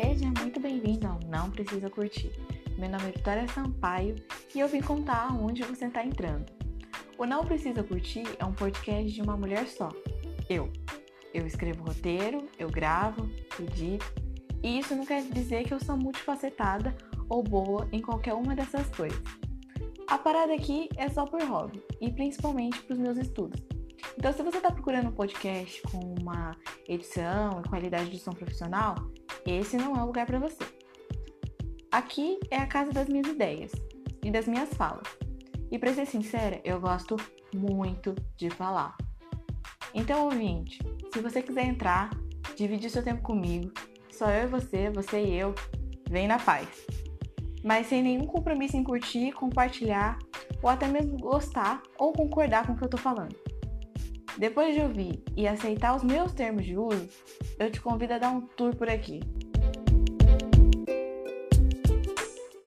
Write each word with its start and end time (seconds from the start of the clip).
Seja 0.00 0.30
muito 0.40 0.60
bem-vindo 0.60 1.08
ao 1.08 1.18
Não 1.26 1.50
Precisa 1.50 1.90
Curtir. 1.90 2.30
Meu 2.78 2.88
nome 2.88 3.02
é 3.08 3.10
Vitória 3.10 3.48
Sampaio 3.48 4.14
e 4.54 4.60
eu 4.60 4.68
vim 4.68 4.80
contar 4.80 5.26
aonde 5.28 5.64
você 5.64 5.86
está 5.86 6.04
entrando. 6.04 6.46
O 7.18 7.26
Não 7.26 7.44
Precisa 7.44 7.82
Curtir 7.82 8.22
é 8.38 8.44
um 8.44 8.52
podcast 8.52 9.10
de 9.10 9.20
uma 9.20 9.36
mulher 9.36 9.66
só, 9.66 9.88
eu. 10.48 10.72
Eu 11.34 11.44
escrevo 11.48 11.82
roteiro, 11.82 12.46
eu 12.60 12.70
gravo, 12.70 13.28
edito, 13.58 14.06
e 14.62 14.78
isso 14.78 14.94
não 14.94 15.04
quer 15.04 15.24
dizer 15.24 15.64
que 15.64 15.74
eu 15.74 15.80
sou 15.80 15.96
multifacetada 15.96 16.96
ou 17.28 17.42
boa 17.42 17.88
em 17.90 18.00
qualquer 18.00 18.34
uma 18.34 18.54
dessas 18.54 18.88
coisas. 18.90 19.20
A 20.06 20.16
parada 20.16 20.54
aqui 20.54 20.88
é 20.96 21.08
só 21.08 21.26
por 21.26 21.42
hobby 21.42 21.82
e 22.00 22.12
principalmente 22.12 22.80
para 22.84 22.94
os 22.94 23.00
meus 23.00 23.18
estudos. 23.18 23.60
Então, 24.16 24.32
se 24.32 24.44
você 24.44 24.58
está 24.58 24.70
procurando 24.70 25.08
um 25.08 25.12
podcast 25.12 25.82
com 25.90 26.14
uma 26.20 26.56
edição 26.86 27.60
e 27.64 27.68
qualidade 27.68 28.10
de 28.10 28.18
som 28.18 28.32
profissional, 28.32 28.94
esse 29.50 29.76
não 29.76 29.96
é 29.96 30.02
o 30.02 30.06
lugar 30.06 30.26
para 30.26 30.38
você. 30.38 30.64
Aqui 31.90 32.38
é 32.50 32.58
a 32.58 32.66
casa 32.66 32.92
das 32.92 33.08
minhas 33.08 33.26
ideias 33.28 33.72
e 34.22 34.30
das 34.30 34.46
minhas 34.46 34.72
falas. 34.74 35.08
E 35.70 35.78
para 35.78 35.94
ser 35.94 36.06
sincera, 36.06 36.60
eu 36.64 36.80
gosto 36.80 37.16
muito 37.54 38.14
de 38.36 38.50
falar. 38.50 38.96
Então, 39.94 40.24
ouvinte, 40.24 40.78
se 41.12 41.20
você 41.20 41.42
quiser 41.42 41.64
entrar, 41.64 42.10
dividir 42.56 42.90
seu 42.90 43.02
tempo 43.02 43.22
comigo, 43.22 43.72
só 44.10 44.30
eu 44.30 44.44
e 44.44 44.46
você, 44.46 44.90
você 44.90 45.22
e 45.22 45.34
eu, 45.34 45.54
vem 46.10 46.28
na 46.28 46.38
paz. 46.38 46.86
Mas 47.64 47.86
sem 47.86 48.02
nenhum 48.02 48.26
compromisso 48.26 48.76
em 48.76 48.84
curtir, 48.84 49.32
compartilhar 49.32 50.18
ou 50.62 50.68
até 50.68 50.86
mesmo 50.88 51.18
gostar 51.18 51.82
ou 51.98 52.12
concordar 52.12 52.66
com 52.66 52.72
o 52.72 52.76
que 52.76 52.84
eu 52.84 52.90
tô 52.90 52.96
falando. 52.96 53.34
Depois 54.38 54.72
de 54.72 54.80
ouvir 54.80 55.20
e 55.36 55.48
aceitar 55.48 55.96
os 55.96 56.04
meus 56.04 56.32
termos 56.32 56.64
de 56.64 56.76
uso, 56.76 57.08
eu 57.58 57.72
te 57.72 57.80
convido 57.80 58.14
a 58.14 58.18
dar 58.18 58.30
um 58.30 58.40
tour 58.40 58.74
por 58.76 58.88
aqui. 58.88 59.20